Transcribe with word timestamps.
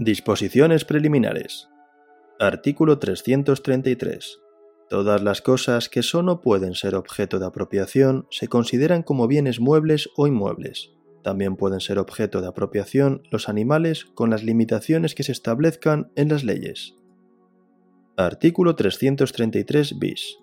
Disposiciones 0.00 0.84
preliminares. 0.84 1.68
Artículo 2.38 3.00
333. 3.00 4.38
Todas 4.88 5.24
las 5.24 5.42
cosas 5.42 5.88
que 5.88 6.04
son 6.04 6.28
o 6.28 6.40
pueden 6.40 6.76
ser 6.76 6.94
objeto 6.94 7.40
de 7.40 7.46
apropiación 7.46 8.28
se 8.30 8.46
consideran 8.46 9.02
como 9.02 9.26
bienes 9.26 9.58
muebles 9.58 10.08
o 10.16 10.28
inmuebles. 10.28 10.92
También 11.24 11.56
pueden 11.56 11.80
ser 11.80 11.98
objeto 11.98 12.40
de 12.40 12.46
apropiación 12.46 13.22
los 13.32 13.48
animales 13.48 14.04
con 14.04 14.30
las 14.30 14.44
limitaciones 14.44 15.16
que 15.16 15.24
se 15.24 15.32
establezcan 15.32 16.12
en 16.14 16.28
las 16.28 16.44
leyes. 16.44 16.94
Artículo 18.16 18.76
333 18.76 19.98
bis. 19.98 20.38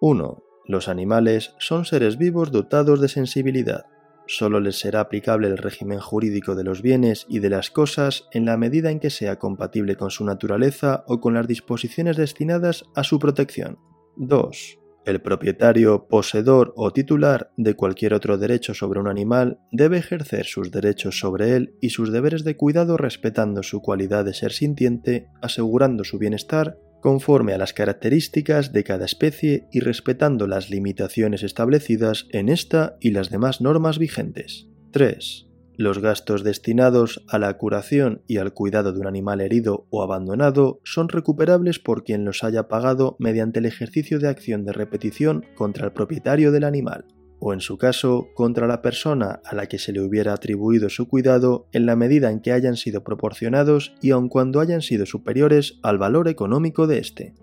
1. 0.00 0.44
Los 0.66 0.86
animales 0.86 1.56
son 1.58 1.86
seres 1.86 2.18
vivos 2.18 2.52
dotados 2.52 3.00
de 3.00 3.08
sensibilidad. 3.08 3.84
Solo 4.32 4.60
les 4.60 4.78
será 4.78 5.00
aplicable 5.00 5.46
el 5.46 5.58
régimen 5.58 6.00
jurídico 6.00 6.54
de 6.54 6.64
los 6.64 6.80
bienes 6.80 7.26
y 7.28 7.40
de 7.40 7.50
las 7.50 7.70
cosas 7.70 8.28
en 8.32 8.46
la 8.46 8.56
medida 8.56 8.90
en 8.90 8.98
que 8.98 9.10
sea 9.10 9.38
compatible 9.38 9.96
con 9.96 10.10
su 10.10 10.24
naturaleza 10.24 11.04
o 11.06 11.20
con 11.20 11.34
las 11.34 11.46
disposiciones 11.46 12.16
destinadas 12.16 12.86
a 12.94 13.04
su 13.04 13.18
protección. 13.18 13.76
2. 14.16 14.78
El 15.04 15.20
propietario, 15.20 16.06
poseedor 16.08 16.72
o 16.76 16.94
titular 16.94 17.52
de 17.58 17.74
cualquier 17.74 18.14
otro 18.14 18.38
derecho 18.38 18.72
sobre 18.72 19.00
un 19.00 19.08
animal 19.08 19.58
debe 19.70 19.98
ejercer 19.98 20.46
sus 20.46 20.70
derechos 20.70 21.18
sobre 21.18 21.54
él 21.54 21.74
y 21.82 21.90
sus 21.90 22.10
deberes 22.10 22.42
de 22.42 22.56
cuidado 22.56 22.96
respetando 22.96 23.62
su 23.62 23.82
cualidad 23.82 24.24
de 24.24 24.32
ser 24.32 24.52
sintiente, 24.52 25.28
asegurando 25.42 26.04
su 26.04 26.16
bienestar 26.18 26.78
conforme 27.02 27.52
a 27.52 27.58
las 27.58 27.74
características 27.74 28.72
de 28.72 28.84
cada 28.84 29.04
especie 29.04 29.66
y 29.70 29.80
respetando 29.80 30.46
las 30.46 30.70
limitaciones 30.70 31.42
establecidas 31.42 32.26
en 32.30 32.48
esta 32.48 32.96
y 33.00 33.10
las 33.10 33.28
demás 33.28 33.60
normas 33.60 33.98
vigentes. 33.98 34.68
3. 34.92 35.48
Los 35.76 35.98
gastos 35.98 36.44
destinados 36.44 37.24
a 37.28 37.38
la 37.38 37.58
curación 37.58 38.22
y 38.28 38.36
al 38.36 38.54
cuidado 38.54 38.92
de 38.92 39.00
un 39.00 39.06
animal 39.06 39.40
herido 39.40 39.86
o 39.90 40.02
abandonado 40.02 40.80
son 40.84 41.08
recuperables 41.08 41.78
por 41.78 42.04
quien 42.04 42.24
los 42.24 42.44
haya 42.44 42.68
pagado 42.68 43.16
mediante 43.18 43.58
el 43.58 43.66
ejercicio 43.66 44.18
de 44.18 44.28
acción 44.28 44.64
de 44.64 44.72
repetición 44.72 45.44
contra 45.56 45.86
el 45.86 45.92
propietario 45.92 46.52
del 46.52 46.64
animal 46.64 47.06
o 47.44 47.52
en 47.52 47.60
su 47.60 47.76
caso 47.76 48.28
contra 48.34 48.68
la 48.68 48.82
persona 48.82 49.40
a 49.44 49.56
la 49.56 49.66
que 49.66 49.78
se 49.78 49.92
le 49.92 50.00
hubiera 50.00 50.32
atribuido 50.32 50.88
su 50.88 51.08
cuidado 51.08 51.66
en 51.72 51.86
la 51.86 51.96
medida 51.96 52.30
en 52.30 52.40
que 52.40 52.52
hayan 52.52 52.76
sido 52.76 53.02
proporcionados 53.02 53.94
y 54.00 54.12
aun 54.12 54.28
cuando 54.28 54.60
hayan 54.60 54.80
sido 54.80 55.06
superiores 55.06 55.80
al 55.82 55.98
valor 55.98 56.28
económico 56.28 56.86
de 56.86 56.98
éste. 56.98 57.34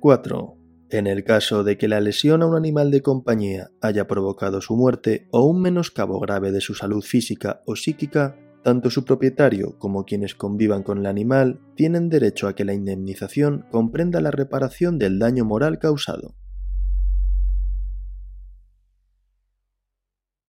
4. 0.00 0.56
En 0.88 1.06
el 1.06 1.24
caso 1.24 1.62
de 1.62 1.76
que 1.76 1.88
la 1.88 2.00
lesión 2.00 2.42
a 2.42 2.46
un 2.46 2.56
animal 2.56 2.90
de 2.90 3.02
compañía 3.02 3.70
haya 3.82 4.06
provocado 4.06 4.62
su 4.62 4.76
muerte 4.76 5.28
o 5.30 5.44
un 5.44 5.60
menoscabo 5.60 6.18
grave 6.20 6.50
de 6.50 6.62
su 6.62 6.74
salud 6.74 7.02
física 7.02 7.60
o 7.66 7.76
psíquica, 7.76 8.38
tanto 8.62 8.88
su 8.88 9.04
propietario 9.04 9.78
como 9.78 10.06
quienes 10.06 10.34
convivan 10.34 10.82
con 10.82 10.96
el 10.96 11.06
animal 11.06 11.60
tienen 11.74 12.08
derecho 12.08 12.48
a 12.48 12.54
que 12.54 12.64
la 12.64 12.72
indemnización 12.72 13.66
comprenda 13.70 14.22
la 14.22 14.30
reparación 14.30 14.98
del 14.98 15.18
daño 15.18 15.44
moral 15.44 15.78
causado. 15.78 16.34